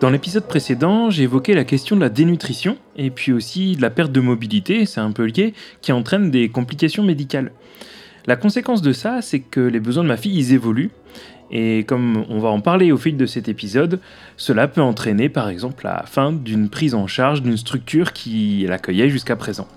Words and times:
Dans 0.00 0.10
l'épisode 0.10 0.48
précédent, 0.48 1.10
j'ai 1.10 1.22
évoqué 1.22 1.54
la 1.54 1.64
question 1.64 1.94
de 1.94 2.00
la 2.00 2.08
dénutrition 2.08 2.76
et 2.96 3.10
puis 3.10 3.32
aussi 3.32 3.76
de 3.76 3.82
la 3.82 3.90
perte 3.90 4.10
de 4.10 4.20
mobilité, 4.20 4.84
c'est 4.84 5.00
un 5.00 5.12
peu 5.12 5.24
lié, 5.24 5.54
qui 5.80 5.92
entraîne 5.92 6.30
des 6.30 6.48
complications 6.48 7.04
médicales. 7.04 7.52
La 8.26 8.36
conséquence 8.36 8.82
de 8.82 8.92
ça, 8.92 9.22
c'est 9.22 9.40
que 9.40 9.60
les 9.60 9.80
besoins 9.80 10.02
de 10.02 10.08
ma 10.08 10.16
fille, 10.16 10.36
ils 10.36 10.52
évoluent. 10.54 10.90
Et 11.52 11.84
comme 11.84 12.24
on 12.28 12.38
va 12.40 12.48
en 12.48 12.60
parler 12.60 12.90
au 12.90 12.96
fil 12.96 13.16
de 13.16 13.26
cet 13.26 13.48
épisode, 13.48 14.00
cela 14.36 14.66
peut 14.68 14.80
entraîner 14.80 15.28
par 15.28 15.48
exemple 15.48 15.84
la 15.84 16.04
fin 16.06 16.32
d'une 16.32 16.68
prise 16.68 16.94
en 16.94 17.06
charge 17.06 17.42
d'une 17.42 17.56
structure 17.56 18.12
qui 18.12 18.64
l'accueillait 18.66 19.10
jusqu'à 19.10 19.36
présent. 19.36 19.68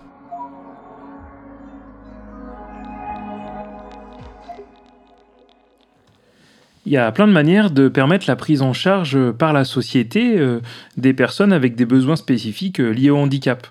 Il 6.85 6.91
y 6.91 6.97
a 6.97 7.11
plein 7.11 7.27
de 7.27 7.31
manières 7.33 7.71
de 7.71 7.87
permettre 7.87 8.25
la 8.27 8.35
prise 8.35 8.61
en 8.61 8.73
charge 8.73 9.31
par 9.31 9.53
la 9.53 9.65
société 9.65 10.37
euh, 10.37 10.59
des 10.97 11.13
personnes 11.13 11.51
avec 11.51 11.75
des 11.75 11.85
besoins 11.85 12.15
spécifiques 12.15 12.79
euh, 12.79 12.91
liés 12.91 13.09
au 13.09 13.17
handicap. 13.17 13.65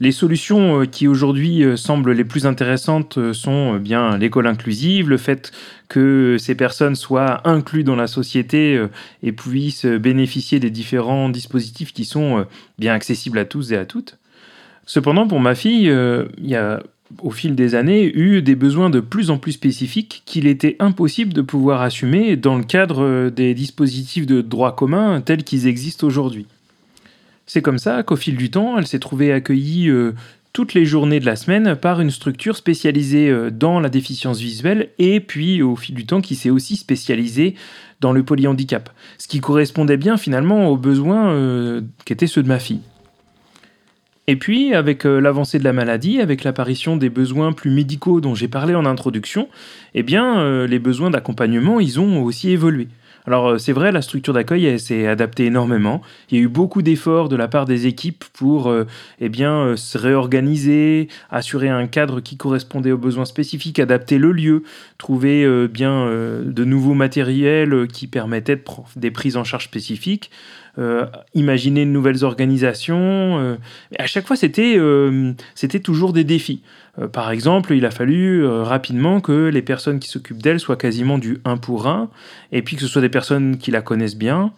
Les 0.00 0.12
solutions 0.12 0.80
euh, 0.80 0.86
qui 0.86 1.06
aujourd'hui 1.06 1.62
semblent 1.76 2.12
les 2.12 2.24
plus 2.24 2.46
intéressantes 2.46 3.32
sont 3.34 3.76
bien 3.76 4.16
l'école 4.16 4.46
inclusive, 4.46 5.10
le 5.10 5.18
fait 5.18 5.52
que 5.88 6.36
ces 6.38 6.54
personnes 6.54 6.96
soient 6.96 7.46
incluses 7.46 7.84
dans 7.84 7.96
la 7.96 8.06
société 8.06 8.82
et 9.22 9.32
puissent 9.32 9.84
bénéficier 9.84 10.58
des 10.58 10.70
différents 10.70 11.28
dispositifs 11.28 11.92
qui 11.92 12.06
sont 12.06 12.46
bien 12.78 12.94
accessibles 12.94 13.38
à 13.38 13.44
tous 13.44 13.72
et 13.72 13.76
à 13.76 13.84
toutes. 13.84 14.18
Cependant, 14.86 15.28
pour 15.28 15.38
ma 15.38 15.54
fille, 15.54 15.84
il 16.38 16.46
y 16.46 16.56
a 16.56 16.82
au 17.22 17.30
fil 17.30 17.54
des 17.54 17.74
années, 17.74 18.10
eu 18.16 18.42
des 18.42 18.54
besoins 18.54 18.90
de 18.90 19.00
plus 19.00 19.30
en 19.30 19.38
plus 19.38 19.52
spécifiques 19.52 20.22
qu'il 20.24 20.46
était 20.46 20.76
impossible 20.78 21.32
de 21.32 21.42
pouvoir 21.42 21.82
assumer 21.82 22.36
dans 22.36 22.56
le 22.56 22.64
cadre 22.64 23.30
des 23.30 23.54
dispositifs 23.54 24.26
de 24.26 24.40
droit 24.40 24.74
commun 24.74 25.20
tels 25.20 25.44
qu'ils 25.44 25.66
existent 25.66 26.06
aujourd'hui. 26.06 26.46
C'est 27.46 27.62
comme 27.62 27.78
ça 27.78 28.02
qu'au 28.02 28.16
fil 28.16 28.36
du 28.36 28.50
temps, 28.50 28.78
elle 28.78 28.86
s'est 28.86 28.98
trouvée 28.98 29.32
accueillie 29.32 29.88
euh, 29.88 30.14
toutes 30.52 30.72
les 30.72 30.86
journées 30.86 31.20
de 31.20 31.26
la 31.26 31.36
semaine 31.36 31.76
par 31.76 32.00
une 32.00 32.10
structure 32.10 32.56
spécialisée 32.56 33.28
euh, 33.28 33.50
dans 33.50 33.80
la 33.80 33.90
déficience 33.90 34.38
visuelle 34.38 34.90
et 34.98 35.20
puis 35.20 35.62
au 35.62 35.76
fil 35.76 35.94
du 35.94 36.06
temps 36.06 36.20
qui 36.20 36.36
s'est 36.36 36.50
aussi 36.50 36.76
spécialisée 36.76 37.54
dans 38.00 38.12
le 38.12 38.22
polyhandicap, 38.22 38.90
ce 39.18 39.28
qui 39.28 39.40
correspondait 39.40 39.96
bien 39.96 40.16
finalement 40.16 40.68
aux 40.68 40.76
besoins 40.76 41.32
euh, 41.32 41.82
qu'étaient 42.04 42.26
ceux 42.26 42.42
de 42.42 42.48
ma 42.48 42.58
fille. 42.58 42.80
Et 44.26 44.36
puis, 44.36 44.74
avec 44.74 45.04
euh, 45.04 45.20
l'avancée 45.20 45.58
de 45.58 45.64
la 45.64 45.74
maladie, 45.74 46.20
avec 46.20 46.44
l'apparition 46.44 46.96
des 46.96 47.10
besoins 47.10 47.52
plus 47.52 47.70
médicaux 47.70 48.22
dont 48.22 48.34
j'ai 48.34 48.48
parlé 48.48 48.74
en 48.74 48.86
introduction, 48.86 49.48
eh 49.94 50.02
bien, 50.02 50.38
euh, 50.38 50.66
les 50.66 50.78
besoins 50.78 51.10
d'accompagnement, 51.10 51.78
ils 51.78 52.00
ont 52.00 52.22
aussi 52.22 52.50
évolué. 52.50 52.88
Alors 53.26 53.48
euh, 53.48 53.58
c'est 53.58 53.72
vrai, 53.72 53.92
la 53.92 54.00
structure 54.00 54.32
d'accueil 54.32 54.78
s'est 54.78 55.06
adaptée 55.06 55.46
énormément. 55.46 56.00
Il 56.30 56.38
y 56.38 56.40
a 56.40 56.44
eu 56.44 56.48
beaucoup 56.48 56.80
d'efforts 56.80 57.28
de 57.28 57.36
la 57.36 57.48
part 57.48 57.66
des 57.66 57.86
équipes 57.86 58.24
pour 58.32 58.74
eh 59.20 59.30
se 59.30 59.98
réorganiser, 59.98 61.08
assurer 61.30 61.68
un 61.68 61.86
cadre 61.86 62.20
qui 62.20 62.36
correspondait 62.36 62.92
aux 62.92 62.98
besoins 62.98 63.24
spécifiques, 63.24 63.78
adapter 63.78 64.18
le 64.18 64.32
lieu, 64.32 64.62
trouver 64.98 65.68
bien 65.68 66.06
de 66.06 66.64
nouveaux 66.64 66.92
matériels 66.92 67.86
qui 67.90 68.08
permettaient 68.08 68.62
des 68.96 69.10
prises 69.10 69.38
en 69.38 69.44
charge 69.44 69.64
spécifiques. 69.64 70.30
Euh, 70.76 71.06
imaginer 71.34 71.84
de 71.84 71.90
nouvelles 71.90 72.24
organisations. 72.24 73.38
Euh, 73.38 73.54
à 73.96 74.06
chaque 74.06 74.26
fois, 74.26 74.34
c'était 74.34 74.74
euh, 74.76 75.32
toujours 75.84 76.12
des 76.12 76.24
défis. 76.24 76.62
par 77.12 77.30
exemple, 77.30 77.74
il 77.74 77.86
a 77.86 77.92
fallu 77.92 78.44
rapidement 78.46 79.20
que 79.20 79.48
les 79.48 79.62
personnes 79.62 80.00
qui 80.00 80.08
s'occupent 80.08 80.42
d'elle 80.42 80.58
soient 80.58 80.76
quasiment 80.76 81.18
du 81.18 81.38
1 81.44 81.58
pour 81.58 81.86
1, 81.86 82.08
et 82.52 82.62
puis 82.62 82.76
que 82.76 82.82
ce 82.82 82.88
soit 82.88 83.02
des 83.02 83.08
personnes 83.08 83.58
qui 83.58 83.70
la 83.70 83.82
connaissent 83.82 84.16
bien. 84.16 84.52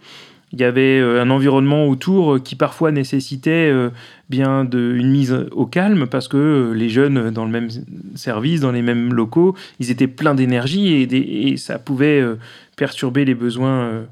Il 0.53 0.61
y 0.61 0.65
avait 0.65 1.01
un 1.01 1.29
environnement 1.31 1.87
autour 1.87 2.43
qui 2.43 2.55
parfois 2.55 2.93
nécessitait 2.93 3.73
bien 4.31 4.65
de, 4.65 4.95
une 4.95 5.11
mise 5.11 5.37
au 5.51 5.67
calme 5.67 6.07
parce 6.07 6.29
que 6.29 6.73
les 6.75 6.89
jeunes 6.89 7.31
dans 7.31 7.45
le 7.45 7.51
même 7.51 7.69
service, 8.15 8.61
dans 8.61 8.71
les 8.71 8.83
mêmes 8.83 9.13
locaux, 9.13 9.55
ils 9.81 9.91
étaient 9.91 10.07
pleins 10.07 10.35
d'énergie 10.35 11.09
et, 11.11 11.57
ça 11.57 11.79
pouvait 11.79 12.23
perturber 12.77 13.25
les 13.25 13.35
besoins 13.35 14.07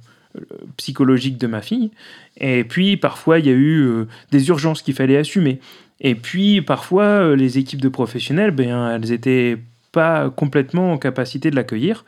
psychologique 0.76 1.38
de 1.38 1.46
ma 1.46 1.62
fille. 1.62 1.90
Et 2.38 2.64
puis 2.64 2.96
parfois 2.96 3.38
il 3.38 3.46
y 3.46 3.50
a 3.50 3.52
eu 3.52 3.80
euh, 3.80 4.06
des 4.30 4.48
urgences 4.48 4.82
qu'il 4.82 4.94
fallait 4.94 5.16
assumer. 5.16 5.60
Et 6.00 6.14
puis 6.14 6.60
parfois 6.60 7.04
euh, 7.04 7.36
les 7.36 7.58
équipes 7.58 7.80
de 7.80 7.88
professionnels, 7.88 8.50
ben, 8.50 8.90
elles 8.90 9.10
n'étaient 9.10 9.58
pas 9.92 10.30
complètement 10.30 10.92
en 10.92 10.98
capacité 10.98 11.50
de 11.50 11.56
l'accueillir. 11.56 12.04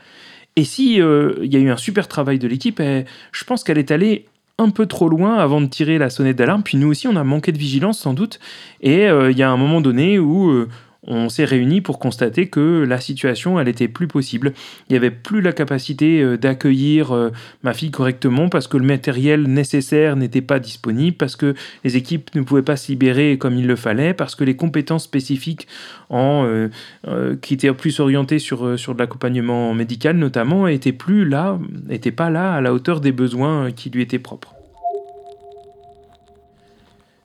Et 0.56 0.64
si 0.64 1.00
euh, 1.00 1.34
il 1.42 1.52
y 1.52 1.56
a 1.56 1.60
eu 1.60 1.70
un 1.70 1.76
super 1.76 2.08
travail 2.08 2.38
de 2.38 2.48
l'équipe, 2.48 2.80
je 2.80 3.44
pense 3.44 3.62
qu'elle 3.62 3.78
est 3.78 3.90
allée 3.90 4.26
un 4.58 4.70
peu 4.70 4.86
trop 4.86 5.10
loin 5.10 5.36
avant 5.36 5.60
de 5.60 5.66
tirer 5.66 5.98
la 5.98 6.08
sonnette 6.08 6.36
d'alarme. 6.36 6.62
Puis 6.62 6.78
nous 6.78 6.88
aussi, 6.88 7.06
on 7.06 7.16
a 7.16 7.24
manqué 7.24 7.52
de 7.52 7.58
vigilance 7.58 7.98
sans 7.98 8.14
doute. 8.14 8.40
Et 8.80 9.04
il 9.04 9.36
y 9.36 9.42
a 9.42 9.50
un 9.50 9.56
moment 9.58 9.82
donné 9.82 10.18
où 10.18 10.66
on 11.06 11.28
s'est 11.28 11.44
réunis 11.44 11.80
pour 11.80 11.98
constater 11.98 12.48
que 12.48 12.84
la 12.86 13.00
situation, 13.00 13.60
elle 13.60 13.68
était 13.68 13.88
plus 13.88 14.08
possible. 14.08 14.52
Il 14.88 14.92
n'y 14.92 14.96
avait 14.96 15.10
plus 15.10 15.40
la 15.40 15.52
capacité 15.52 16.20
euh, 16.20 16.36
d'accueillir 16.36 17.12
euh, 17.12 17.30
ma 17.62 17.72
fille 17.72 17.90
correctement 17.90 18.48
parce 18.48 18.68
que 18.68 18.76
le 18.76 18.84
matériel 18.84 19.44
nécessaire 19.44 20.16
n'était 20.16 20.40
pas 20.40 20.58
disponible, 20.58 21.16
parce 21.16 21.36
que 21.36 21.54
les 21.84 21.96
équipes 21.96 22.34
ne 22.34 22.42
pouvaient 22.42 22.62
pas 22.62 22.76
se 22.76 22.90
libérer 22.90 23.38
comme 23.38 23.56
il 23.56 23.66
le 23.66 23.76
fallait, 23.76 24.14
parce 24.14 24.34
que 24.34 24.44
les 24.44 24.56
compétences 24.56 25.04
spécifiques 25.04 25.68
euh, 26.12 26.68
qui 27.40 27.54
étaient 27.54 27.72
plus 27.72 28.00
orientées 28.00 28.38
sur, 28.38 28.78
sur 28.78 28.94
de 28.94 28.98
l'accompagnement 28.98 29.74
médical 29.74 30.16
notamment, 30.16 30.66
n'étaient 30.66 30.92
plus 30.92 31.28
là, 31.28 31.58
n'étaient 31.88 32.10
pas 32.10 32.30
là 32.30 32.54
à 32.54 32.60
la 32.60 32.72
hauteur 32.72 33.00
des 33.00 33.12
besoins 33.12 33.70
qui 33.72 33.90
lui 33.90 34.02
étaient 34.02 34.18
propres. 34.18 34.55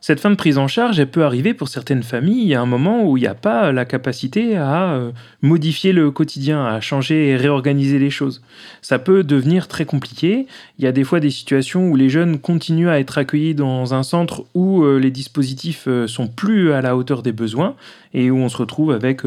Cette 0.03 0.19
fin 0.19 0.31
de 0.31 0.35
prise 0.35 0.57
en 0.57 0.67
charge, 0.67 0.99
elle 0.99 1.11
peut 1.11 1.23
arriver 1.23 1.53
pour 1.53 1.67
certaines 1.67 2.01
familles 2.01 2.55
à 2.55 2.61
un 2.61 2.65
moment 2.65 3.07
où 3.07 3.17
il 3.17 3.21
n'y 3.21 3.27
a 3.27 3.35
pas 3.35 3.71
la 3.71 3.85
capacité 3.85 4.57
à 4.57 4.93
euh, 4.93 5.11
modifier 5.43 5.93
le 5.93 6.09
quotidien, 6.09 6.65
à 6.65 6.81
changer 6.81 7.27
et 7.27 7.35
réorganiser 7.35 7.99
les 7.99 8.09
choses. 8.09 8.41
Ça 8.81 8.97
peut 8.97 9.23
devenir 9.23 9.67
très 9.67 9.85
compliqué. 9.85 10.47
Il 10.79 10.85
y 10.85 10.87
a 10.87 10.91
des 10.91 11.03
fois 11.03 11.19
des 11.19 11.29
situations 11.29 11.87
où 11.87 11.95
les 11.95 12.09
jeunes 12.09 12.39
continuent 12.39 12.89
à 12.89 12.99
être 12.99 13.19
accueillis 13.19 13.53
dans 13.53 13.93
un 13.93 14.01
centre 14.01 14.43
où 14.55 14.83
euh, 14.83 14.97
les 14.97 15.11
dispositifs 15.11 15.83
euh, 15.87 16.07
sont 16.07 16.27
plus 16.27 16.73
à 16.73 16.81
la 16.81 16.97
hauteur 16.97 17.21
des 17.21 17.31
besoins 17.31 17.75
et 18.15 18.31
où 18.31 18.37
on 18.37 18.49
se 18.49 18.57
retrouve 18.57 18.91
avec 18.91 19.21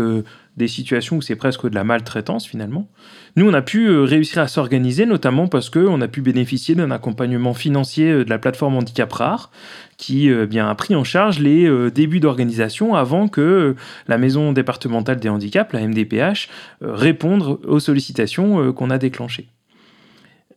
des 0.57 0.69
situations 0.69 1.17
où 1.17 1.23
c'est 1.23 1.37
presque 1.37 1.69
de 1.69 1.75
la 1.75 1.85
maltraitance 1.85 2.47
finalement. 2.47 2.89
Nous, 3.37 3.49
on 3.49 3.55
a 3.55 3.63
pu 3.63 3.89
euh, 3.89 4.03
réussir 4.03 4.39
à 4.39 4.49
s'organiser, 4.49 5.07
notamment 5.07 5.49
parce 5.49 5.69
qu'on 5.69 6.01
a 6.01 6.09
pu 6.09 6.21
bénéficier 6.21 6.75
d'un 6.75 6.91
accompagnement 6.91 7.55
financier 7.55 8.11
euh, 8.11 8.25
de 8.25 8.31
la 8.31 8.39
plateforme 8.39 8.77
Handicap 8.77 9.13
Rare, 9.13 9.51
qui 9.97 10.31
euh, 10.31 10.47
bien, 10.47 10.69
a 10.69 10.75
pris 10.75 10.95
en 10.95 11.05
charge 11.05 11.41
les 11.41 11.69
débuts 11.91 12.21
d'organisation 12.21 12.95
avant 12.95 13.29
que 13.29 13.75
la 14.07 14.19
maison 14.19 14.53
départementale 14.53 15.19
des 15.19 15.29
handicaps, 15.29 15.73
la 15.73 15.87
MDPH, 15.87 16.49
réponde 16.81 17.59
aux 17.65 17.81
sollicitations 17.81 18.73
qu'on 18.73 18.91
a 18.91 18.99
déclenchées. 18.99 19.49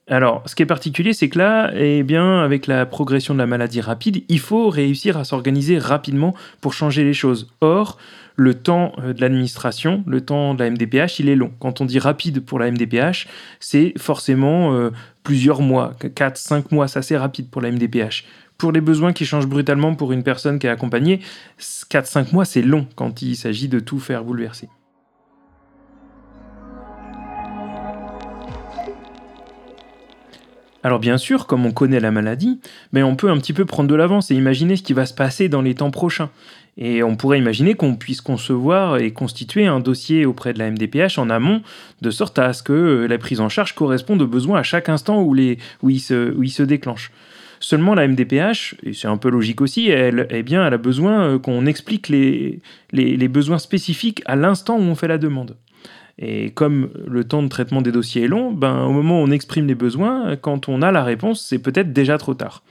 Alors, 0.09 0.41
ce 0.45 0.55
qui 0.55 0.63
est 0.63 0.67
particulier, 0.67 1.11
c'est 1.11 1.27
que 1.27 1.37
là, 1.37 1.71
eh 1.75 2.01
bien, 2.03 2.39
avec 2.39 2.65
la 2.65 2.85
progression 2.85 3.33
de 3.33 3.39
la 3.39 3.45
maladie 3.45 3.81
rapide, 3.81 4.23
il 4.29 4.39
faut 4.39 4.69
réussir 4.69 5.17
à 5.17 5.25
s'organiser 5.25 5.77
rapidement 5.79 6.33
pour 6.61 6.73
changer 6.73 7.03
les 7.03 7.13
choses. 7.13 7.51
Or, 7.59 7.97
le 8.37 8.53
temps 8.53 8.93
euh, 8.99 9.11
de 9.11 9.19
l'administration, 9.19 10.03
le 10.07 10.21
temps 10.21 10.53
de 10.53 10.63
la 10.63 10.69
MDPH, 10.69 11.19
il 11.19 11.27
est 11.27 11.35
long. 11.35 11.51
Quand 11.59 11.81
on 11.81 11.85
dit 11.85 11.99
rapide 11.99 12.39
pour 12.39 12.57
la 12.57 12.71
MDPH, 12.71 13.27
c'est 13.59 13.93
forcément 13.97 14.73
euh, 14.73 14.91
plusieurs 15.23 15.61
mois, 15.61 15.93
4, 16.15 16.37
5 16.37 16.71
mois, 16.71 16.87
ça 16.87 17.01
c'est 17.01 17.17
rapide 17.17 17.49
pour 17.49 17.61
la 17.61 17.71
MDPH. 17.71 18.23
Pour 18.57 18.71
les 18.71 18.81
besoins 18.81 19.11
qui 19.11 19.25
changent 19.25 19.47
brutalement 19.47 19.93
pour 19.93 20.13
une 20.13 20.23
personne 20.23 20.57
qui 20.57 20.67
est 20.67 20.69
accompagnée, 20.69 21.19
4-5 21.59 22.31
mois 22.31 22.45
c'est 22.45 22.61
long 22.61 22.87
quand 22.95 23.21
il 23.21 23.35
s'agit 23.35 23.67
de 23.67 23.79
tout 23.79 23.99
faire 23.99 24.23
bouleverser. 24.23 24.69
Alors 30.83 30.99
bien 30.99 31.17
sûr, 31.17 31.47
comme 31.47 31.65
on 31.65 31.71
connaît 31.71 31.99
la 31.99 32.11
maladie, 32.11 32.59
mais 32.93 33.03
on 33.03 33.15
peut 33.15 33.29
un 33.29 33.37
petit 33.37 33.53
peu 33.53 33.65
prendre 33.65 33.89
de 33.89 33.95
l'avance 33.95 34.31
et 34.31 34.35
imaginer 34.35 34.75
ce 34.75 34.83
qui 34.83 34.93
va 34.93 35.05
se 35.05 35.13
passer 35.13 35.49
dans 35.49 35.61
les 35.61 35.75
temps 35.75 35.91
prochains. 35.91 36.29
Et 36.77 37.01
on 37.01 37.15
pourrait 37.15 37.39
imaginer 37.39 37.73
qu'on 37.73 37.95
puisse 37.95 38.21
concevoir 38.21 38.97
et 38.97 39.11
constituer 39.11 39.65
un 39.65 39.79
dossier 39.79 40.25
auprès 40.25 40.53
de 40.53 40.59
la 40.59 40.69
MDPH 40.69 41.17
en 41.17 41.31
amont, 41.31 41.63
de 42.01 42.11
sorte 42.11 42.37
à 42.37 42.53
ce 42.53 42.61
que 42.61 43.07
la 43.09 43.17
prise 43.17 43.41
en 43.41 43.49
charge 43.49 43.73
corresponde 43.73 44.21
aux 44.21 44.27
besoins 44.27 44.59
à 44.59 44.63
chaque 44.63 44.87
instant 44.87 45.23
où, 45.23 45.33
les, 45.33 45.57
où, 45.81 45.89
il, 45.89 45.99
se, 45.99 46.35
où 46.35 46.65
déclenche. 46.65 47.11
Seulement 47.59 47.95
la 47.95 48.07
MDPH, 48.07 48.75
et 48.83 48.93
c'est 48.93 49.07
un 49.07 49.17
peu 49.17 49.29
logique 49.29 49.61
aussi, 49.61 49.89
elle, 49.89 50.27
eh 50.29 50.43
bien, 50.43 50.67
elle 50.67 50.75
a 50.75 50.77
besoin 50.77 51.39
qu'on 51.39 51.65
explique 51.65 52.09
les 52.09 52.61
besoins 53.27 53.57
spécifiques 53.57 54.21
à 54.25 54.35
l'instant 54.35 54.77
où 54.77 54.83
on 54.83 54.93
fait 54.93 55.07
la 55.07 55.17
demande. 55.17 55.55
Et 56.19 56.49
comme 56.51 56.89
le 57.05 57.23
temps 57.23 57.43
de 57.43 57.47
traitement 57.47 57.81
des 57.81 57.91
dossiers 57.91 58.23
est 58.23 58.27
long, 58.27 58.51
ben, 58.51 58.85
au 58.85 58.91
moment 58.91 59.21
où 59.21 59.23
on 59.23 59.31
exprime 59.31 59.67
les 59.67 59.75
besoins, 59.75 60.35
quand 60.35 60.67
on 60.67 60.81
a 60.81 60.91
la 60.91 61.03
réponse, 61.03 61.45
c'est 61.45 61.59
peut-être 61.59 61.93
déjà 61.93 62.17
trop 62.17 62.33
tard. 62.33 62.63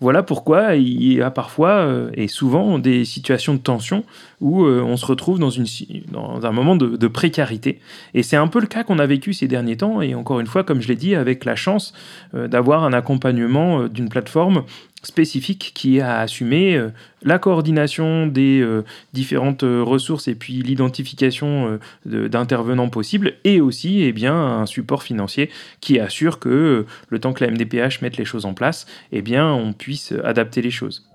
Voilà 0.00 0.22
pourquoi 0.22 0.76
il 0.76 1.14
y 1.14 1.22
a 1.22 1.30
parfois 1.30 1.70
euh, 1.70 2.10
et 2.14 2.28
souvent 2.28 2.78
des 2.78 3.06
situations 3.06 3.54
de 3.54 3.58
tension 3.58 4.04
où 4.42 4.64
euh, 4.64 4.82
on 4.82 4.98
se 4.98 5.06
retrouve 5.06 5.38
dans, 5.38 5.50
un 5.50 6.52
moment 6.52 6.76
de, 6.76 7.08
précarité. 7.08 7.80
Et 8.12 8.22
c'est 8.22 8.36
un 8.36 8.46
peu 8.46 8.60
le 8.60 8.66
cas 8.66 8.84
qu'on 8.84 8.98
a 8.98 9.06
vécu 9.06 9.32
ces 9.32 9.48
derniers 9.48 9.78
temps, 9.78 10.02
et 10.02 10.14
encore 10.14 10.40
une 10.40 10.46
fois, 10.46 10.64
comme 10.64 10.82
je 10.82 10.88
l'ai 10.88 10.96
dit, 10.96 11.14
avec 11.14 11.46
la 11.46 11.56
chance 11.56 11.94
euh, 12.34 12.46
d'avoir 12.46 12.84
un 12.84 12.92
accompagnement 12.92 13.88
d'une 13.88 14.10
plateforme 14.10 14.64
spécifique 15.06 15.72
qui 15.74 16.00
a 16.00 16.20
assumé 16.20 16.80
la 17.22 17.38
coordination 17.38 18.26
des 18.26 18.66
différentes 19.12 19.62
ressources 19.62 20.28
et 20.28 20.34
puis 20.34 20.62
l'identification 20.62 21.78
d'intervenants 22.04 22.88
possibles 22.88 23.34
et 23.44 23.60
aussi 23.60 24.02
eh 24.02 24.12
bien, 24.12 24.34
un 24.34 24.66
support 24.66 25.02
financier 25.02 25.50
qui 25.80 25.98
assure 25.98 26.38
que 26.38 26.86
le 27.08 27.18
temps 27.18 27.32
que 27.32 27.44
la 27.44 27.50
MDPH 27.50 28.02
mette 28.02 28.16
les 28.16 28.24
choses 28.24 28.44
en 28.44 28.54
place, 28.54 28.86
eh 29.12 29.22
bien, 29.22 29.52
on 29.52 29.72
puisse 29.72 30.12
adapter 30.24 30.62
les 30.62 30.70
choses. 30.70 31.06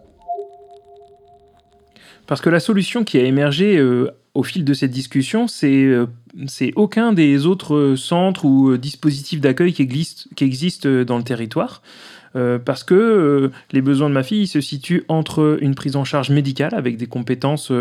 Parce 2.31 2.39
que 2.39 2.49
la 2.49 2.61
solution 2.61 3.03
qui 3.03 3.17
a 3.17 3.23
émergé 3.23 3.77
euh, 3.77 4.09
au 4.33 4.43
fil 4.43 4.63
de 4.63 4.73
cette 4.73 4.91
discussion, 4.91 5.49
c'est 5.49 5.83
euh, 5.83 6.05
aucun 6.77 7.11
des 7.11 7.45
autres 7.45 7.95
centres 7.97 8.45
ou 8.45 8.69
euh, 8.69 8.77
dispositifs 8.77 9.41
d'accueil 9.41 9.73
qui, 9.73 9.81
existent 9.81 11.03
dans 11.03 11.17
le 11.17 11.23
territoire. 11.23 11.81
Parce 12.33 12.83
que 12.83 13.51
les 13.71 13.81
besoins 13.81 14.09
de 14.09 14.13
ma 14.13 14.23
fille 14.23 14.47
se 14.47 14.61
situent 14.61 15.03
entre 15.07 15.57
une 15.61 15.75
prise 15.75 15.95
en 15.95 16.03
charge 16.03 16.29
médicale 16.29 16.73
avec 16.73 16.97
des 16.97 17.07
compétences 17.07 17.71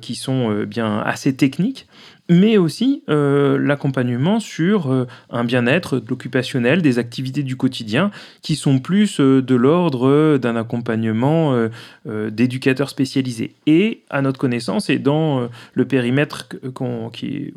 qui 0.00 0.14
sont 0.14 0.64
bien 0.64 0.98
assez 0.98 1.34
techniques, 1.34 1.86
mais 2.28 2.56
aussi 2.56 3.02
euh, 3.08 3.58
l'accompagnement 3.58 4.40
sur 4.40 4.90
euh, 4.90 5.06
un 5.30 5.44
bien-être 5.44 5.98
de 5.98 6.08
l'occupationnel, 6.08 6.82
des 6.82 6.98
activités 6.98 7.42
du 7.42 7.56
quotidien, 7.56 8.10
qui 8.42 8.56
sont 8.56 8.78
plus 8.78 9.20
euh, 9.20 9.42
de 9.42 9.54
l'ordre 9.54 10.38
d'un 10.38 10.56
accompagnement 10.56 11.68
d'éducateurs 12.04 12.88
spécialisés. 12.88 13.54
Et 13.66 14.02
à 14.10 14.22
notre 14.22 14.38
connaissance, 14.38 14.90
et 14.90 14.98
dans 14.98 15.48
le 15.74 15.84
périmètre 15.84 16.48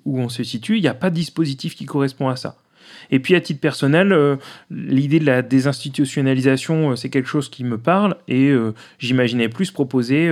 où 0.05 0.19
on 0.19 0.29
se 0.29 0.43
situe, 0.43 0.77
il 0.77 0.81
n'y 0.81 0.87
a 0.87 0.93
pas 0.93 1.09
de 1.09 1.15
dispositif 1.15 1.75
qui 1.75 1.85
correspond 1.85 2.29
à 2.29 2.35
ça. 2.35 2.57
Et 3.11 3.19
puis 3.19 3.35
à 3.35 3.41
titre 3.41 3.59
personnel, 3.59 4.15
l'idée 4.69 5.19
de 5.19 5.25
la 5.25 5.41
désinstitutionnalisation, 5.41 6.95
c'est 6.95 7.09
quelque 7.09 7.29
chose 7.29 7.49
qui 7.49 7.63
me 7.63 7.77
parle 7.77 8.15
et 8.27 8.53
j'imaginais 8.99 9.49
plus 9.49 9.71
proposer 9.71 10.31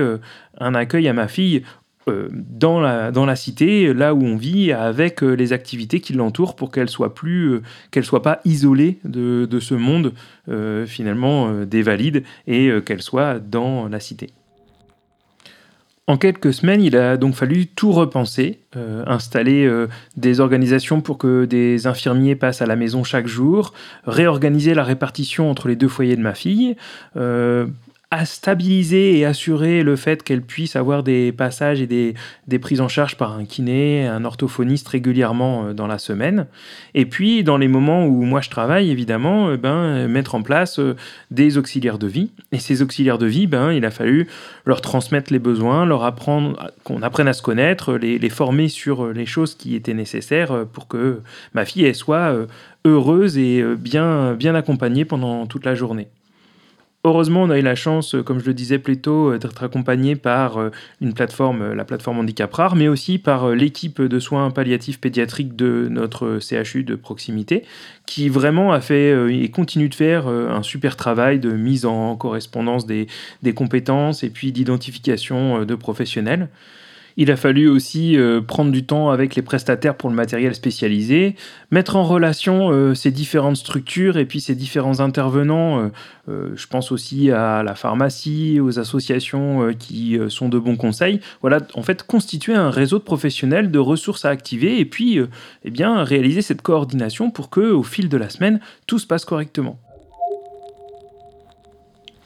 un 0.58 0.74
accueil 0.74 1.08
à 1.08 1.12
ma 1.12 1.28
fille 1.28 1.62
euh, 2.08 2.28
dans, 2.30 2.80
la, 2.80 3.36
cité, 3.36 3.94
là 3.94 4.14
où 4.14 4.22
on 4.22 4.36
vit, 4.36 4.72
avec 4.72 5.22
euh, 5.22 5.32
les 5.32 5.52
activités 5.54 6.00
qui 6.00 6.12
l'entourent 6.12 6.54
pour 6.54 6.70
qu'elle 6.70 6.90
soit 6.90 7.14
plus, 7.14 7.54
euh, 7.54 7.62
qu'elle 7.90 8.04
soit 8.04 8.22
pas 8.22 8.40
isolée 8.44 8.98
de, 9.04 9.48
ce 9.60 9.74
monde 9.74 10.12
finalement 10.86 11.64
des 11.64 11.82
valides 11.82 12.22
et 12.46 12.70
qu'elle 12.84 13.00
soit 13.00 13.38
dans 13.38 13.88
la 13.88 14.00
cité. 14.00 14.30
En 16.06 16.18
quelques 16.18 16.52
semaines, 16.52 16.82
il 16.82 16.96
a 16.96 17.16
donc 17.16 17.34
fallu 17.34 17.66
tout 17.66 17.90
repenser, 17.90 18.60
installer 19.06 19.66
des 20.18 20.40
organisations 20.40 21.00
pour 21.00 21.16
que 21.16 21.46
des 21.46 21.86
infirmiers 21.86 22.36
passent 22.36 22.60
à 22.60 22.66
la 22.66 22.76
maison 22.76 23.04
chaque 23.04 23.26
jour, 23.26 23.72
réorganiser 24.04 24.74
la 24.74 24.84
répartition 24.84 25.50
entre 25.50 25.66
les 25.66 25.76
deux 25.76 25.88
foyers 25.88 26.16
de 26.16 26.20
ma 26.20 26.34
fille, 26.34 26.76
à 28.14 28.26
stabiliser 28.26 29.18
et 29.18 29.24
assurer 29.24 29.82
le 29.82 29.96
fait 29.96 30.22
qu'elle 30.22 30.42
puisse 30.42 30.76
avoir 30.76 31.02
des 31.02 31.32
passages 31.32 31.80
et 31.80 31.88
des, 31.88 32.14
des, 32.46 32.60
prises 32.60 32.80
en 32.80 32.86
charge 32.86 33.16
par 33.16 33.32
un 33.32 33.44
kiné, 33.44 34.06
un 34.06 34.24
orthophoniste 34.24 34.86
régulièrement 34.86 35.66
euh, 35.66 35.72
dans 35.72 35.88
la 35.88 35.98
semaine. 35.98 36.46
Et 36.94 37.06
puis, 37.06 37.42
dans 37.42 37.56
les 37.56 37.66
moments 37.66 38.06
où 38.06 38.22
moi 38.22 38.40
je 38.40 38.50
travaille, 38.50 38.90
évidemment, 38.90 39.48
euh, 39.48 39.56
ben, 39.56 40.06
mettre 40.06 40.36
en 40.36 40.42
place 40.42 40.78
euh, 40.78 40.94
des 41.32 41.58
auxiliaires 41.58 41.98
de 41.98 42.06
vie. 42.06 42.30
Et 42.52 42.60
ces 42.60 42.82
auxiliaires 42.82 43.18
de 43.18 43.26
vie, 43.26 43.48
ben, 43.48 43.72
il 43.72 43.84
a 43.84 43.90
fallu 43.90 44.28
leur 44.64 44.80
transmettre 44.80 45.32
les 45.32 45.40
besoins, 45.40 45.84
leur 45.84 46.04
apprendre, 46.04 46.70
qu'on 46.84 47.02
apprenne 47.02 47.26
à 47.26 47.32
se 47.32 47.42
connaître, 47.42 47.94
les, 47.94 48.20
les, 48.20 48.30
former 48.30 48.68
sur 48.68 49.08
les 49.08 49.26
choses 49.26 49.56
qui 49.56 49.74
étaient 49.74 49.92
nécessaires 49.92 50.66
pour 50.72 50.86
que 50.86 51.20
ma 51.52 51.64
fille 51.64 51.84
elle 51.84 51.94
soit 51.94 52.32
heureuse 52.84 53.38
et 53.38 53.62
bien, 53.76 54.34
bien 54.34 54.54
accompagnée 54.54 55.04
pendant 55.04 55.46
toute 55.46 55.64
la 55.64 55.74
journée. 55.74 56.08
Heureusement, 57.06 57.42
on 57.42 57.50
a 57.50 57.58
eu 57.58 57.62
la 57.62 57.74
chance, 57.74 58.14
euh, 58.14 58.22
comme 58.22 58.40
je 58.40 58.46
le 58.46 58.54
disais 58.54 58.78
plus 58.78 58.98
tôt, 58.98 59.32
euh, 59.32 59.38
d'être 59.38 59.62
accompagné 59.62 60.16
par 60.16 60.56
euh, 60.56 60.70
une 61.02 61.12
plateforme, 61.12 61.74
la 61.74 61.84
plateforme 61.84 62.20
Handicap 62.20 62.50
Rare, 62.54 62.76
mais 62.76 62.88
aussi 62.88 63.18
par 63.18 63.50
l'équipe 63.50 64.00
de 64.00 64.18
soins 64.18 64.50
palliatifs 64.50 64.98
pédiatriques 64.98 65.54
de 65.54 65.88
notre 65.90 66.38
CHU 66.40 66.82
de 66.82 66.94
proximité, 66.94 67.64
qui 68.06 68.30
vraiment 68.30 68.72
a 68.72 68.80
fait 68.80 69.12
et 69.34 69.50
continue 69.50 69.90
de 69.90 69.94
faire 69.94 70.28
un 70.28 70.62
super 70.62 70.96
travail 70.96 71.38
de 71.38 71.50
mise 71.50 71.84
en 71.84 72.16
correspondance 72.16 72.86
des, 72.86 73.06
des 73.42 73.52
compétences 73.52 74.22
et 74.22 74.30
puis 74.30 74.52
d'identification 74.52 75.64
de 75.64 75.74
professionnels. 75.74 76.48
Il 77.16 77.30
a 77.30 77.36
fallu 77.36 77.68
aussi 77.68 78.16
euh, 78.16 78.40
prendre 78.40 78.72
du 78.72 78.84
temps 78.84 79.10
avec 79.10 79.36
les 79.36 79.42
prestataires 79.42 79.96
pour 79.96 80.10
le 80.10 80.16
matériel 80.16 80.54
spécialisé, 80.54 81.36
mettre 81.70 81.96
en 81.96 82.02
relation 82.02 82.70
euh, 82.72 82.94
ces 82.94 83.12
différentes 83.12 83.56
structures 83.56 84.16
et 84.16 84.24
puis 84.24 84.40
ces 84.40 84.54
différents 84.54 85.00
intervenants. 85.00 85.90
Euh, 86.28 86.50
je 86.56 86.66
pense 86.66 86.90
aussi 86.90 87.30
à 87.30 87.62
la 87.62 87.74
pharmacie, 87.74 88.58
aux 88.60 88.78
associations 88.78 89.72
qui 89.78 90.18
sont 90.28 90.48
de 90.48 90.58
bons 90.58 90.76
conseils. 90.76 91.20
Voilà, 91.42 91.58
en 91.74 91.82
fait, 91.82 92.02
constituer 92.02 92.54
un 92.54 92.70
réseau 92.70 92.98
de 92.98 93.04
professionnels, 93.04 93.70
de 93.70 93.78
ressources 93.78 94.24
à 94.24 94.30
activer 94.30 94.80
et 94.80 94.84
puis 94.84 95.20
eh 95.64 95.70
bien, 95.70 96.02
réaliser 96.02 96.42
cette 96.42 96.62
coordination 96.62 97.30
pour 97.30 97.50
que, 97.50 97.60
au 97.60 97.82
fil 97.82 98.08
de 98.08 98.16
la 98.16 98.30
semaine, 98.30 98.60
tout 98.86 98.98
se 98.98 99.06
passe 99.06 99.24
correctement. 99.24 99.78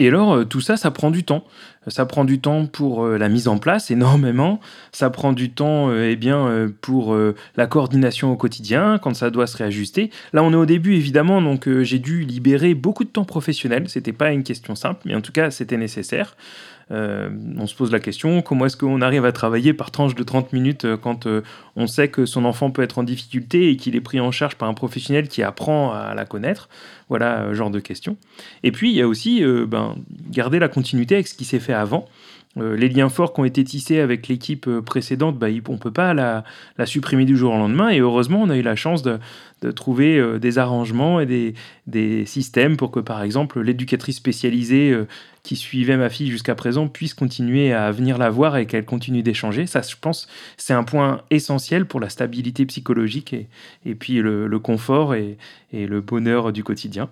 Et 0.00 0.08
alors, 0.08 0.34
euh, 0.34 0.44
tout 0.44 0.60
ça, 0.60 0.76
ça 0.76 0.90
prend 0.90 1.10
du 1.10 1.24
temps. 1.24 1.44
Ça 1.88 2.06
prend 2.06 2.24
du 2.24 2.40
temps 2.40 2.66
pour 2.66 3.04
euh, 3.04 3.18
la 3.18 3.28
mise 3.28 3.48
en 3.48 3.58
place, 3.58 3.90
énormément. 3.90 4.60
Ça 4.92 5.10
prend 5.10 5.32
du 5.32 5.50
temps 5.50 5.90
euh, 5.90 6.10
eh 6.10 6.16
bien, 6.16 6.68
pour 6.80 7.16
la 7.56 7.66
coordination 7.66 8.32
au 8.32 8.36
quotidien, 8.36 8.98
quand 8.98 9.14
ça 9.14 9.30
doit 9.30 9.46
se 9.46 9.56
réajuster. 9.56 10.10
Là, 10.32 10.42
on 10.42 10.52
est 10.52 10.56
au 10.56 10.66
début, 10.66 10.94
évidemment, 10.94 11.40
donc 11.42 11.68
j'ai 11.82 11.98
dû 11.98 12.22
libérer 12.22 12.74
beaucoup 12.74 13.04
de 13.04 13.08
temps 13.08 13.24
professionnel. 13.24 13.88
C'était 13.88 14.12
pas 14.12 14.32
une 14.32 14.42
question 14.42 14.74
simple, 14.74 15.00
mais 15.04 15.14
en 15.14 15.20
tout 15.20 15.32
cas, 15.32 15.50
c'était 15.50 15.76
nécessaire. 15.76 16.36
Euh, 16.90 17.28
on 17.58 17.66
se 17.66 17.74
pose 17.74 17.92
la 17.92 18.00
question, 18.00 18.40
comment 18.40 18.66
est-ce 18.66 18.76
qu'on 18.76 19.02
arrive 19.02 19.24
à 19.24 19.32
travailler 19.32 19.74
par 19.74 19.90
tranche 19.90 20.14
de 20.14 20.22
30 20.22 20.52
minutes 20.52 20.86
euh, 20.86 20.96
quand 20.96 21.26
euh, 21.26 21.42
on 21.76 21.86
sait 21.86 22.08
que 22.08 22.24
son 22.24 22.46
enfant 22.46 22.70
peut 22.70 22.82
être 22.82 22.98
en 22.98 23.02
difficulté 23.02 23.70
et 23.70 23.76
qu'il 23.76 23.94
est 23.94 24.00
pris 24.00 24.20
en 24.20 24.30
charge 24.30 24.56
par 24.56 24.68
un 24.68 24.74
professionnel 24.74 25.28
qui 25.28 25.42
apprend 25.42 25.92
à 25.92 26.14
la 26.14 26.24
connaître? 26.24 26.68
Voilà, 27.08 27.52
genre 27.54 27.70
de 27.70 27.80
questions. 27.80 28.16
Et 28.62 28.72
puis, 28.72 28.90
il 28.90 28.96
y 28.96 29.02
a 29.02 29.08
aussi 29.08 29.42
ben, 29.66 29.96
garder 30.28 30.58
la 30.58 30.68
continuité 30.68 31.14
avec 31.14 31.26
ce 31.26 31.34
qui 31.34 31.46
s'est 31.46 31.60
fait 31.60 31.72
avant. 31.72 32.06
Les 32.56 32.88
liens 32.88 33.08
forts 33.08 33.32
qui 33.32 33.40
ont 33.40 33.44
été 33.44 33.62
tissés 33.62 34.00
avec 34.00 34.26
l'équipe 34.26 34.68
précédente, 34.80 35.38
bah, 35.38 35.46
on 35.68 35.72
ne 35.72 35.78
peut 35.78 35.92
pas 35.92 36.12
la, 36.12 36.44
supprimer 36.86 37.24
du 37.24 37.36
jour 37.36 37.54
au 37.54 37.56
lendemain. 37.56 37.90
Et 37.90 38.00
heureusement, 38.00 38.42
on 38.42 38.50
a 38.50 38.56
eu 38.56 38.62
la 38.62 38.74
chance 38.74 39.02
de, 39.02 39.20
trouver 39.72 40.38
des 40.40 40.58
arrangements 40.58 41.20
et 41.20 41.54
des, 41.86 42.26
systèmes 42.26 42.76
pour 42.76 42.90
que, 42.90 43.00
par 43.00 43.22
exemple, 43.22 43.60
l'éducatrice 43.60 44.16
spécialisée 44.16 44.96
qui 45.48 45.56
suivait 45.56 45.96
ma 45.96 46.10
fille 46.10 46.30
jusqu'à 46.30 46.54
présent 46.54 46.88
puisse 46.88 47.14
continuer 47.14 47.72
à 47.72 47.90
venir 47.90 48.18
la 48.18 48.28
voir 48.28 48.58
et 48.58 48.66
qu'elle 48.66 48.84
continue 48.84 49.22
d'échanger. 49.22 49.66
Ça, 49.66 49.80
je 49.80 49.96
pense, 49.98 50.28
c'est 50.58 50.74
un 50.74 50.84
point 50.84 51.22
essentiel 51.30 51.86
pour 51.86 52.00
la 52.00 52.10
stabilité 52.10 52.66
psychologique 52.66 53.34
et, 53.86 53.94
puis 53.94 54.20
le, 54.20 54.58
confort 54.58 55.14
et, 55.14 55.38
le 55.72 56.00
bonheur 56.02 56.52
du 56.52 56.62
quotidien. 56.62 57.08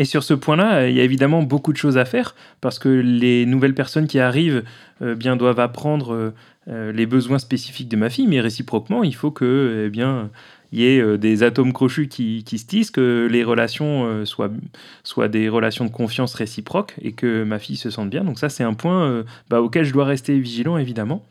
Et 0.00 0.04
sur 0.04 0.24
ce 0.24 0.34
point-là, 0.34 0.88
il 0.88 0.96
y 0.96 1.00
a 1.00 1.04
évidemment 1.04 1.42
beaucoup 1.42 1.72
de 1.72 1.76
choses 1.76 1.96
à 1.96 2.04
faire 2.04 2.34
parce 2.60 2.80
que 2.80 2.88
les 2.88 3.46
nouvelles 3.46 3.74
personnes 3.74 4.08
qui 4.08 4.18
arrivent 4.18 4.64
euh, 5.02 5.14
bien 5.14 5.36
doivent 5.36 5.60
apprendre 5.60 6.32
euh, 6.68 6.92
les 6.92 7.06
besoins 7.06 7.38
spécifiques 7.38 7.88
de 7.88 7.96
ma 7.96 8.10
fille, 8.10 8.26
mais 8.26 8.40
réciproquement, 8.40 9.04
il 9.04 9.14
faut 9.14 9.30
que 9.30 9.84
eh 9.86 9.90
bien 9.90 10.30
y 10.72 10.84
ait 10.84 11.00
euh, 11.00 11.18
des 11.18 11.42
atomes 11.42 11.72
crochus 11.72 12.08
qui, 12.08 12.44
se 12.46 12.66
tissent, 12.66 12.90
que 12.90 13.28
les 13.30 13.44
relations 13.44 14.04
euh, 14.06 14.24
soient, 14.24 15.28
des 15.28 15.48
relations 15.48 15.84
de 15.84 15.90
confiance 15.90 16.34
réciproques 16.34 16.94
et 17.00 17.12
que 17.12 17.44
ma 17.44 17.58
fille 17.58 17.76
se 17.76 17.90
sente 17.90 18.10
bien. 18.10 18.24
Donc 18.24 18.38
ça, 18.38 18.48
c'est 18.48 18.64
un 18.64 18.74
point 18.74 19.04
euh, 19.04 19.24
bah, 19.48 19.60
auquel 19.60 19.84
je 19.84 19.92
dois 19.92 20.04
rester 20.04 20.38
vigilant, 20.38 20.76
évidemment. 20.76 21.24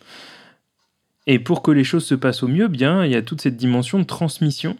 Et 1.31 1.37
pour 1.37 1.61
que 1.61 1.69
les 1.69 1.83
choses 1.83 2.05
se 2.05 2.15
passent 2.15 2.41
au 2.41 2.47
mieux, 2.47 2.67
bien, 2.67 3.05
il 3.05 3.11
y 3.11 3.15
a 3.15 3.21
toute 3.21 3.39
cette 3.39 3.55
dimension 3.55 3.99
de 3.99 4.03
transmission 4.03 4.75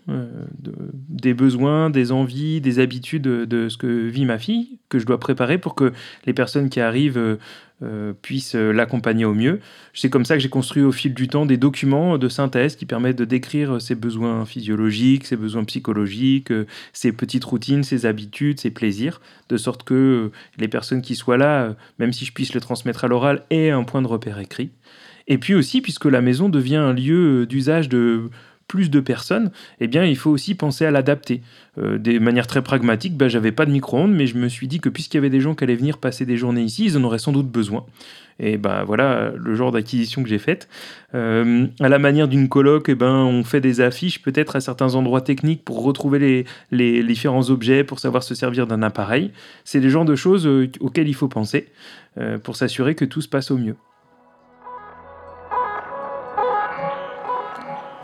des 1.08 1.36
besoins, 1.36 1.92
des 1.92 2.12
envies, 2.12 2.60
des 2.60 2.80
habitudes 2.80 3.22
de 3.22 3.70
ce 3.70 3.78
que 3.78 4.08
vit 4.08 4.26
ma 4.26 4.40
fille, 4.40 4.80
que 4.90 4.98
je 4.98 5.06
dois 5.06 5.20
préparer 5.20 5.60
pour 5.60 5.76
que 5.76 5.94
les 6.26 6.34
personnes 6.34 6.72
qui 6.72 6.80
arrivent 6.80 7.20
euh, 7.20 7.38
euh, 7.84 8.74
l'accompagner 8.74 9.26
au 9.26 9.36
mieux. 9.36 9.60
C'est 9.94 10.10
comme 10.10 10.26
ça 10.26 10.38
que 10.38 10.40
j'ai 10.40 10.50
construit 10.50 10.82
au 10.82 10.92
fil 10.92 11.14
du 11.14 11.28
temps 11.28 11.46
des 11.46 11.58
documents 11.58 12.18
de 12.18 12.28
synthèse 12.28 12.76
qui 12.76 12.88
permettent 12.88 13.20
de 13.20 13.26
décrire 13.26 13.80
ses 13.80 13.94
besoins 13.94 14.44
physiologiques, 14.48 15.28
ses 15.28 15.36
besoins 15.36 15.66
psychologiques, 15.66 16.52
ses 16.94 17.12
petites 17.12 17.46
routines, 17.46 17.84
ses 17.84 18.08
habitudes, 18.08 18.60
ses 18.60 18.72
plaisirs, 18.72 19.22
de 19.50 19.58
sorte 19.58 19.84
que 19.84 20.32
les 20.58 20.68
personnes 20.68 21.04
qui 21.04 21.14
soient 21.14 21.38
là, 21.38 21.76
même 22.00 22.12
si 22.12 22.26
je 22.26 22.34
puisse 22.34 22.56
le 22.56 22.60
transmettre 22.60 23.06
à 23.06 23.08
l'oral, 23.08 23.44
aient 23.52 23.70
un 23.70 23.84
point 23.84 24.02
de 24.02 24.08
repère 24.08 24.40
écrit. 24.40 24.72
Et 25.30 25.38
puis 25.38 25.56
aussi, 25.56 25.82
puisque 25.82 26.06
la 26.06 26.22
maison 26.22 26.50
devient 26.50 26.76
un 26.76 26.94
lieu 26.94 27.46
d'usage 27.46 27.88
de 27.88 28.30
plus 28.68 28.90
de 28.90 29.00
personnes, 29.00 29.52
eh 29.80 29.88
bien, 29.88 30.06
il 30.06 30.18
faut 30.18 30.30
aussi 30.30 30.54
penser 30.54 30.86
à 30.86 30.92
l'adapter. 30.92 31.42
Euh, 31.78 31.98
de 31.98 32.20
manière 32.20 32.46
très 32.46 32.62
pragmatique, 32.62 33.16
ben, 33.18 33.28
j'avais 33.28 33.52
pas 33.52 33.66
de 33.66 33.72
micro-ondes, 33.72 34.14
mais 34.14 34.28
je 34.28 34.38
me 34.38 34.48
suis 34.48 34.68
dit 34.68 34.80
que 34.80 34.90
puisqu'il 34.90 35.18
y 35.18 35.20
avait 35.20 35.30
des 35.30 35.42
gens 35.42 35.56
qui 35.56 35.64
allaient 35.64 35.76
venir 35.76 35.98
passer 35.98 36.26
des 36.26 36.38
journées 36.38 36.62
ici, 36.62 36.86
ils 36.86 36.98
en 36.98 37.04
auraient 37.04 37.20
sans 37.20 37.32
doute 37.32 37.50
besoin. 37.50 37.86
Et 38.40 38.58
ben 38.58 38.84
voilà 38.86 39.34
le 39.36 39.56
genre 39.56 39.72
d'acquisition 39.72 40.24
que 40.24 40.30
j'ai 40.30 40.40
faite. 40.40 40.70
Euh, 41.14 41.68
à 41.82 41.90
la 41.90 42.00
manière 42.00 42.28
d'une 42.28 42.48
coloc, 42.48 42.88
eh 42.88 42.96
ben, 42.96 43.14
on 43.14 43.44
fait 43.44 43.60
des 43.60 43.82
affiches 43.82 44.22
peut-être 44.22 44.56
à 44.56 44.62
certains 44.62 44.96
endroits 44.96 45.22
techniques 45.22 45.64
pour 45.66 45.84
retrouver 45.84 46.46
les, 46.72 47.04
différents 47.04 47.50
objets, 47.50 47.84
pour 47.84 48.00
savoir 48.00 48.24
se 48.24 48.36
servir 48.36 48.66
d'un 48.66 48.82
appareil. 48.82 49.32
C'est 49.66 49.82
le 49.82 49.90
genre 49.90 50.06
de 50.06 50.16
choses 50.16 50.48
euh, 50.48 50.72
auxquelles 50.80 51.10
il 51.10 51.16
faut 51.16 51.28
penser 51.28 51.68
euh, 52.18 52.38
pour 52.38 52.56
s'assurer 52.56 52.96
que 52.96 53.06
tout 53.06 53.22
se 53.22 53.28
passe 53.28 53.52
au 53.52 53.58
mieux. 53.58 53.76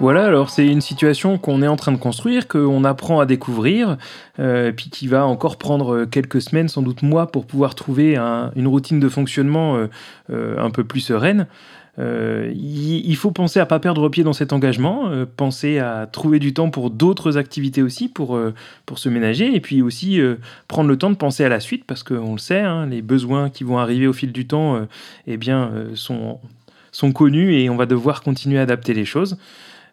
Voilà, 0.06 0.26
alors 0.26 0.52
c'est 0.52 0.68
une 0.68 0.82
situation 0.82 1.40
qu'on 1.40 1.64
est 1.64 1.68
en 1.68 1.78
train 1.78 1.92
de 1.92 1.98
construire, 1.98 2.48
qu'on 2.48 2.84
apprend 2.84 3.20
à 3.20 3.26
découvrir, 3.26 3.98
euh, 4.38 4.72
puis 4.72 4.92
qui 4.92 5.08
va 5.08 5.26
encore 5.26 5.58
prendre 5.58 6.06
quelques 6.06 6.44
semaines, 6.44 6.68
sans 6.68 6.84
doute 6.84 7.02
mois, 7.02 7.32
pour 7.32 7.48
pouvoir 7.48 7.74
trouver 7.74 8.16
une 8.16 8.68
routine 8.68 9.00
de 9.00 9.10
fonctionnement 9.10 9.78
euh, 9.78 9.88
euh, 10.30 10.60
un 10.60 10.70
peu 10.70 10.84
plus 10.84 11.00
sereine. 11.00 11.48
il, 11.98 13.16
faut 13.16 13.32
penser 13.32 13.60
à 13.60 13.66
pas 13.66 13.80
perdre 13.80 14.08
pied 14.10 14.24
dans 14.24 14.34
cet 14.34 14.54
engagement, 14.54 15.10
penser 15.38 15.80
à 15.80 16.06
trouver 16.06 16.38
du 16.38 16.54
temps 16.54 16.70
pour 16.70 16.92
d'autres 16.92 17.40
activités 17.40 17.82
aussi, 17.82 18.08
pour, 18.08 18.40
pour 18.86 19.00
se 19.00 19.10
ménager, 19.10 19.56
et 19.56 19.60
puis 19.60 19.82
aussi 19.82 20.22
prendre 20.68 20.88
le 20.88 20.98
temps 20.98 21.10
de 21.10 21.16
penser 21.16 21.44
à 21.44 21.50
la 21.50 21.60
suite, 21.60 21.84
parce 21.84 22.04
qu'on 22.04 22.34
le 22.34 22.38
sait, 22.38 22.60
hein, 22.60 22.86
les 22.86 23.02
besoins 23.02 23.50
qui 23.50 23.64
vont 23.64 23.80
arriver 23.80 24.06
au 24.06 24.14
fil 24.14 24.32
du 24.32 24.46
temps 24.46 24.86
eh 25.26 25.38
bien, 25.38 25.72
sont, 25.96 26.38
sont 26.92 27.12
connus 27.12 27.56
et 27.56 27.72
on 27.72 27.76
va 27.76 27.88
devoir 27.88 28.22
continuer 28.22 28.60
à 28.60 28.62
adapter 28.62 28.94
les 28.94 29.06
choses. 29.06 29.38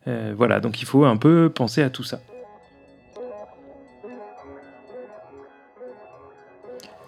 Euh, 0.08 0.34
voilà, 0.36 0.60
donc 0.60 0.80
il 0.82 0.86
faut 0.86 1.04
un 1.04 1.16
peu 1.16 1.50
penser 1.54 1.82
à 1.82 1.90
tout 1.90 2.04
ça. 2.04 2.20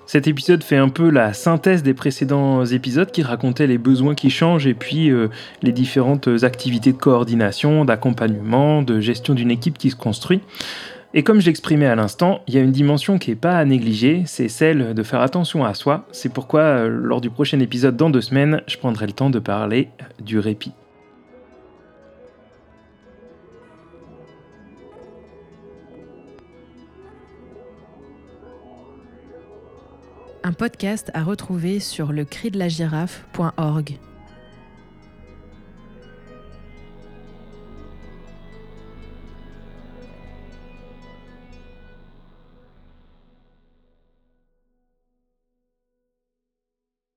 Cet 0.06 0.28
épisode 0.28 0.62
fait 0.62 0.76
un 0.76 0.90
peu 0.90 1.10
la 1.10 1.32
synthèse 1.32 1.82
des 1.82 1.94
précédents 1.94 2.64
épisodes 2.64 3.10
qui 3.10 3.22
racontaient 3.22 3.66
les 3.66 3.78
besoins 3.78 4.14
qui 4.14 4.30
changent 4.30 4.66
et 4.66 4.74
puis 4.74 5.10
euh, 5.10 5.28
les 5.62 5.72
différentes 5.72 6.28
activités 6.42 6.92
de 6.92 6.98
coordination, 6.98 7.84
d'accompagnement, 7.84 8.82
de 8.82 9.00
gestion 9.00 9.34
d'une 9.34 9.50
équipe 9.50 9.76
qui 9.76 9.90
se 9.90 9.96
construit. 9.96 10.40
Et 11.14 11.22
comme 11.22 11.40
je 11.40 11.46
l'exprimais 11.46 11.86
à 11.86 11.94
l'instant, 11.94 12.42
il 12.46 12.54
y 12.54 12.58
a 12.58 12.60
une 12.60 12.72
dimension 12.72 13.18
qui 13.18 13.30
n'est 13.30 13.36
pas 13.36 13.56
à 13.56 13.64
négliger, 13.64 14.22
c'est 14.26 14.48
celle 14.48 14.94
de 14.94 15.02
faire 15.02 15.20
attention 15.20 15.64
à 15.64 15.72
soi. 15.72 16.06
C'est 16.12 16.32
pourquoi, 16.32 16.60
euh, 16.60 16.88
lors 16.88 17.20
du 17.20 17.30
prochain 17.30 17.58
épisode 17.60 17.96
dans 17.96 18.10
deux 18.10 18.20
semaines, 18.20 18.62
je 18.66 18.76
prendrai 18.76 19.06
le 19.06 19.12
temps 19.12 19.30
de 19.30 19.38
parler 19.38 19.88
du 20.20 20.38
répit. 20.38 20.72
Un 30.44 30.52
podcast 30.52 31.10
à 31.14 31.24
retrouver 31.24 31.80
sur 31.80 32.12
le 32.12 32.26